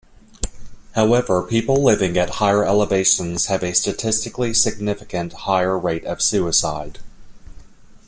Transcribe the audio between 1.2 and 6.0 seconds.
people living at higher elevations have a statistically significant higher